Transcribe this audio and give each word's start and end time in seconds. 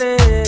play. 0.00 0.39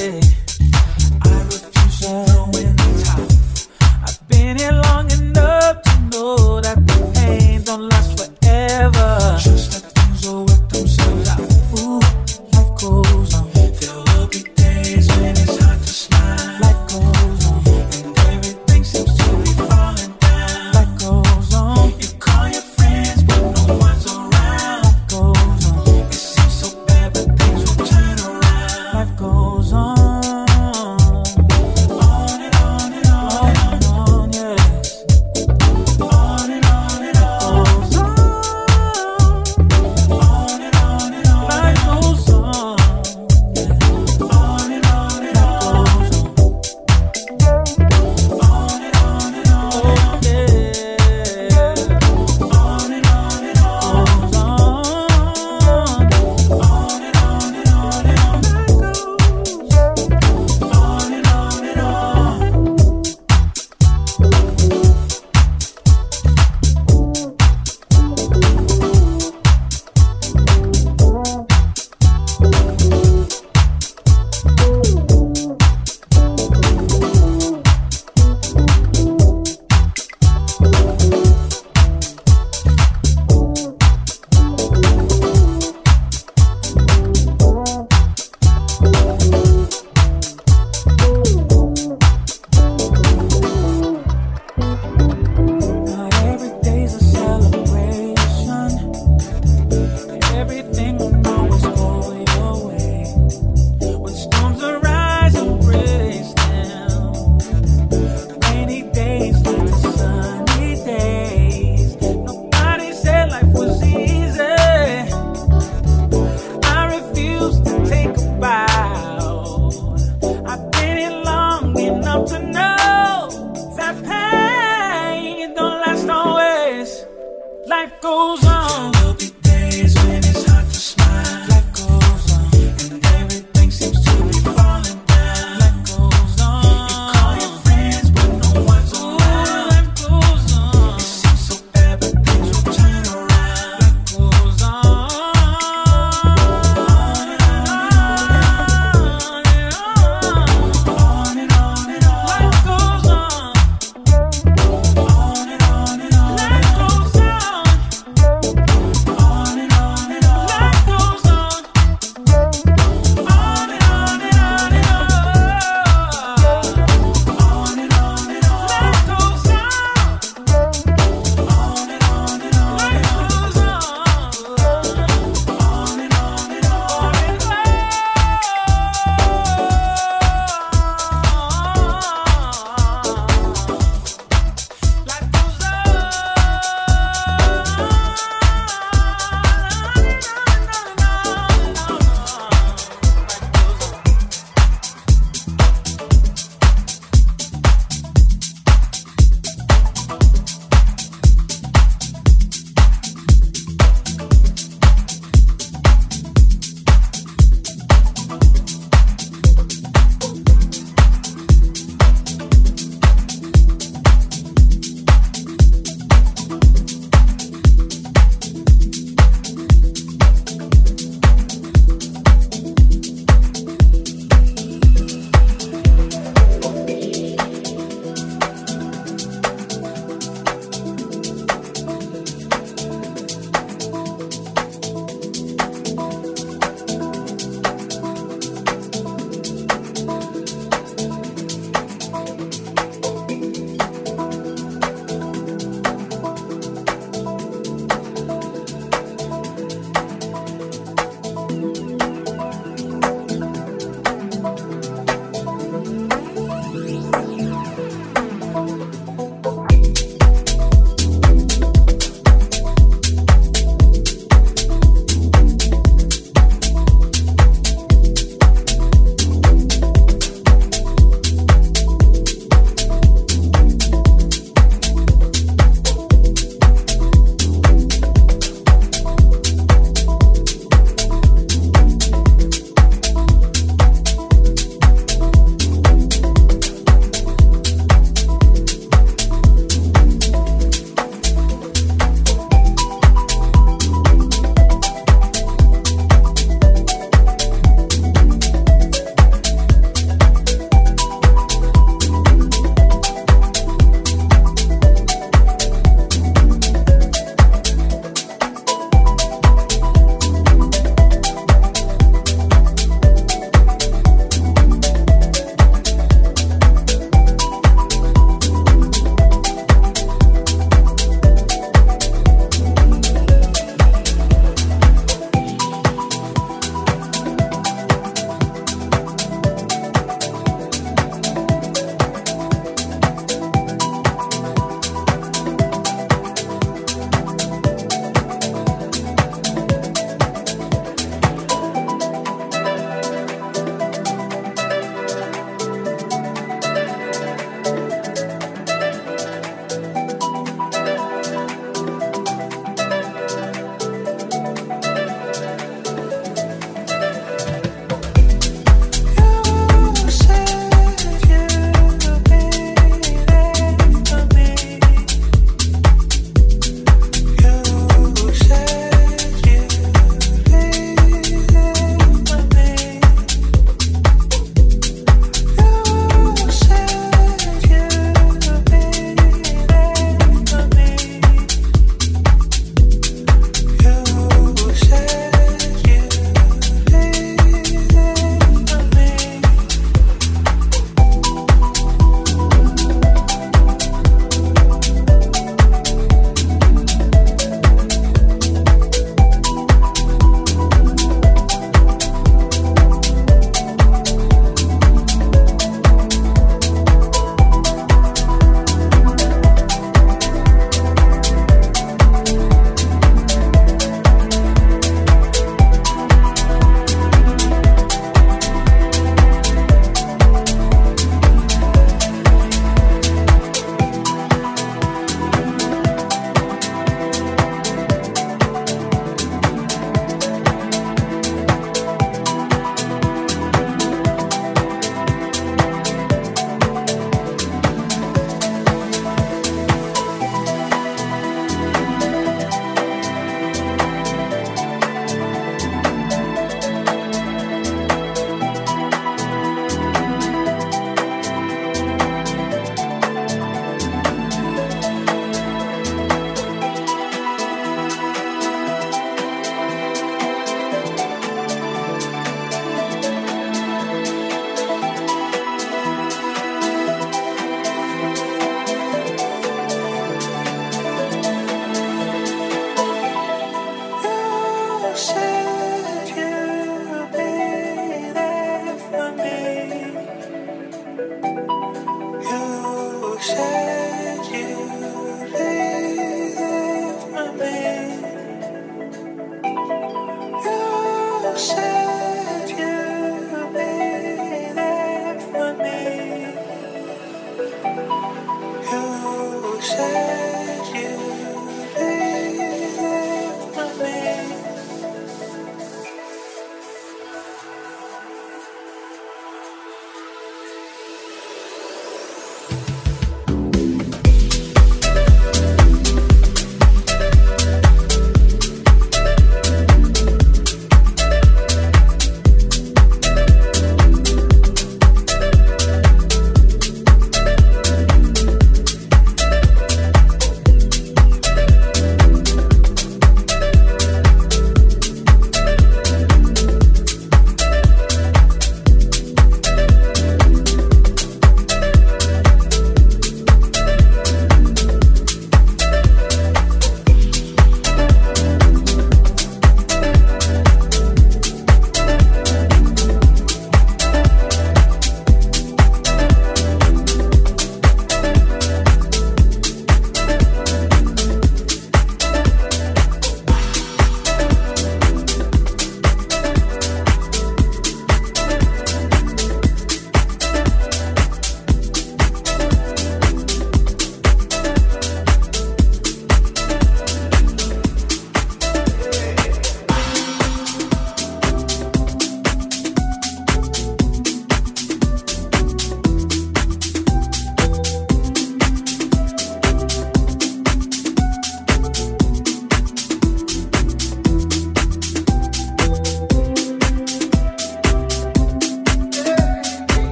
say. 499.77 500.22